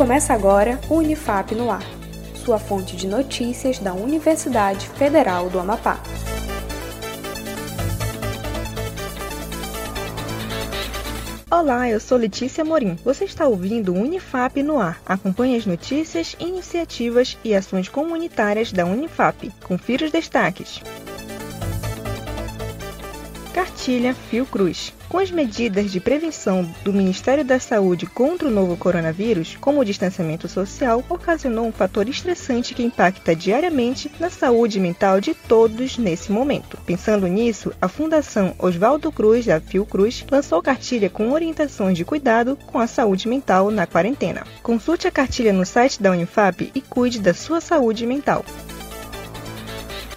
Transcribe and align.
Começa 0.00 0.32
agora 0.32 0.80
o 0.88 0.94
Unifap 0.94 1.54
no 1.54 1.70
Ar, 1.70 1.84
sua 2.42 2.58
fonte 2.58 2.96
de 2.96 3.06
notícias 3.06 3.78
da 3.78 3.92
Universidade 3.92 4.88
Federal 4.88 5.50
do 5.50 5.60
Amapá. 5.60 6.00
Olá, 11.50 11.90
eu 11.90 12.00
sou 12.00 12.16
Letícia 12.16 12.64
Morim. 12.64 12.96
Você 13.04 13.26
está 13.26 13.46
ouvindo 13.46 13.92
o 13.92 14.00
Unifap 14.00 14.62
no 14.62 14.78
ar. 14.78 14.98
Acompanhe 15.04 15.58
as 15.58 15.66
notícias, 15.66 16.34
iniciativas 16.40 17.36
e 17.44 17.54
ações 17.54 17.86
comunitárias 17.86 18.72
da 18.72 18.86
Unifap. 18.86 19.52
Confira 19.62 20.06
os 20.06 20.10
destaques. 20.10 20.80
Cartilha 23.52 24.14
Fiocruz. 24.14 24.92
Com 25.08 25.18
as 25.18 25.30
medidas 25.30 25.90
de 25.90 25.98
prevenção 25.98 26.62
do 26.84 26.92
Ministério 26.92 27.44
da 27.44 27.58
Saúde 27.58 28.06
contra 28.06 28.46
o 28.46 28.50
novo 28.50 28.76
coronavírus, 28.76 29.56
como 29.60 29.80
o 29.80 29.84
distanciamento 29.84 30.46
social, 30.46 31.04
ocasionou 31.08 31.66
um 31.66 31.72
fator 31.72 32.08
estressante 32.08 32.74
que 32.74 32.84
impacta 32.84 33.34
diariamente 33.34 34.08
na 34.20 34.30
saúde 34.30 34.78
mental 34.78 35.20
de 35.20 35.34
todos 35.34 35.98
nesse 35.98 36.30
momento. 36.30 36.78
Pensando 36.86 37.26
nisso, 37.26 37.72
a 37.82 37.88
Fundação 37.88 38.54
Oswaldo 38.56 39.10
Cruz, 39.10 39.44
da 39.44 39.60
Fiocruz, 39.60 40.24
lançou 40.30 40.62
cartilha 40.62 41.10
com 41.10 41.32
orientações 41.32 41.96
de 41.96 42.04
cuidado 42.04 42.56
com 42.66 42.78
a 42.78 42.86
saúde 42.86 43.26
mental 43.26 43.68
na 43.68 43.84
quarentena. 43.84 44.46
Consulte 44.62 45.08
a 45.08 45.10
cartilha 45.10 45.52
no 45.52 45.66
site 45.66 46.00
da 46.00 46.12
Unifap 46.12 46.70
e 46.72 46.80
cuide 46.80 47.18
da 47.18 47.34
sua 47.34 47.60
saúde 47.60 48.06
mental. 48.06 48.44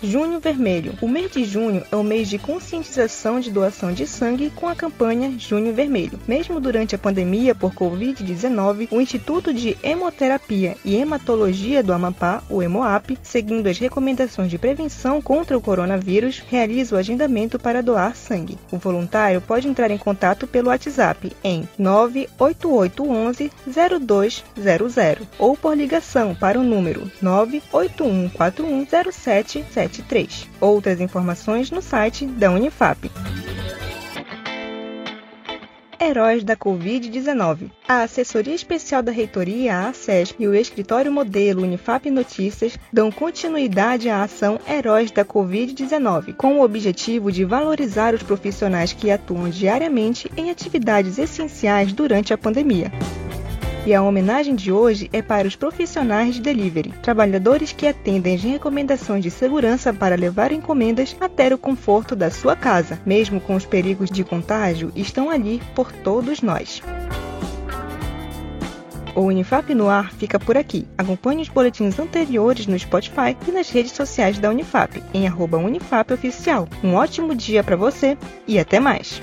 Junho 0.00 0.38
Vermelho. 0.38 0.94
O 1.00 1.08
mês 1.08 1.32
de 1.32 1.44
junho 1.44 1.82
é 1.90 1.96
o 1.96 2.04
mês 2.04 2.28
de 2.28 2.38
conscientização 2.38 3.40
de 3.40 3.50
doação 3.50 3.92
de 3.92 4.06
sangue 4.06 4.48
com 4.50 4.68
a 4.68 4.74
campanha 4.74 5.34
Junho 5.36 5.74
Vermelho. 5.74 6.20
Mesmo 6.26 6.60
durante 6.60 6.94
a 6.94 6.98
pandemia 6.98 7.52
por 7.52 7.74
Covid-19, 7.74 8.88
o 8.92 9.00
Instituto 9.00 9.52
de 9.52 9.76
Hemoterapia 9.82 10.76
e 10.84 10.94
Hematologia 10.94 11.82
do 11.82 11.92
Amapá, 11.92 12.42
o 12.48 12.62
HEMOAP, 12.62 13.18
seguindo 13.22 13.66
as 13.66 13.78
recomendações 13.78 14.50
de 14.50 14.58
prevenção 14.58 15.20
contra 15.20 15.58
o 15.58 15.60
coronavírus, 15.60 16.40
realiza 16.48 16.94
o 16.94 16.98
agendamento 16.98 17.58
para 17.58 17.82
doar 17.82 18.14
sangue. 18.14 18.56
O 18.70 18.76
voluntário 18.76 19.40
pode 19.40 19.66
entrar 19.66 19.90
em 19.90 19.98
contato 19.98 20.46
pelo 20.46 20.68
WhatsApp 20.68 21.32
em 21.42 21.68
98811 21.76 23.50
0200 23.66 25.26
ou 25.38 25.56
por 25.56 25.76
ligação 25.76 26.36
para 26.36 26.58
o 26.58 26.62
número 26.62 27.10
98141 27.20 29.87
0777. 29.88 29.98
73. 29.98 30.48
Outras 30.60 31.00
informações 31.00 31.70
no 31.70 31.82
site 31.82 32.26
da 32.26 32.50
Unifap. 32.50 33.10
Heróis 36.00 36.44
da 36.44 36.56
Covid-19. 36.56 37.70
A 37.86 38.02
Assessoria 38.02 38.54
Especial 38.54 39.02
da 39.02 39.10
Reitoria, 39.10 39.74
a 39.74 39.88
ACESP, 39.88 40.42
e 40.42 40.46
o 40.46 40.54
Escritório 40.54 41.10
Modelo 41.10 41.64
Unifap 41.64 42.08
Notícias 42.08 42.78
dão 42.92 43.10
continuidade 43.10 44.08
à 44.08 44.22
ação 44.22 44.60
Heróis 44.68 45.10
da 45.10 45.24
Covid-19, 45.24 46.36
com 46.36 46.58
o 46.58 46.62
objetivo 46.62 47.32
de 47.32 47.44
valorizar 47.44 48.14
os 48.14 48.22
profissionais 48.22 48.92
que 48.92 49.10
atuam 49.10 49.50
diariamente 49.50 50.30
em 50.36 50.50
atividades 50.50 51.18
essenciais 51.18 51.92
durante 51.92 52.32
a 52.32 52.38
pandemia. 52.38 52.92
E 53.88 53.94
a 53.94 54.02
homenagem 54.02 54.54
de 54.54 54.70
hoje 54.70 55.08
é 55.14 55.22
para 55.22 55.48
os 55.48 55.56
profissionais 55.56 56.34
de 56.34 56.42
delivery, 56.42 56.92
trabalhadores 57.00 57.72
que 57.72 57.86
atendem 57.86 58.34
as 58.34 58.42
recomendações 58.42 59.22
de 59.22 59.30
segurança 59.30 59.94
para 59.94 60.14
levar 60.14 60.52
encomendas 60.52 61.16
até 61.18 61.54
o 61.54 61.56
conforto 61.56 62.14
da 62.14 62.30
sua 62.30 62.54
casa, 62.54 63.00
mesmo 63.06 63.40
com 63.40 63.56
os 63.56 63.64
perigos 63.64 64.10
de 64.10 64.22
contágio, 64.22 64.92
estão 64.94 65.30
ali 65.30 65.62
por 65.74 65.90
todos 65.90 66.42
nós. 66.42 66.82
O 69.14 69.22
Unifap 69.22 69.74
no 69.74 69.88
ar 69.88 70.12
fica 70.12 70.38
por 70.38 70.58
aqui. 70.58 70.86
Acompanhe 70.98 71.40
os 71.40 71.48
boletins 71.48 71.98
anteriores 71.98 72.66
no 72.66 72.78
Spotify 72.78 73.34
e 73.48 73.50
nas 73.50 73.70
redes 73.70 73.92
sociais 73.92 74.38
da 74.38 74.50
Unifap, 74.50 75.02
em 75.14 75.26
arroba 75.26 75.56
Unifap 75.56 76.12
Oficial. 76.12 76.68
Um 76.84 76.92
ótimo 76.92 77.34
dia 77.34 77.64
para 77.64 77.74
você 77.74 78.18
e 78.46 78.58
até 78.58 78.78
mais! 78.78 79.22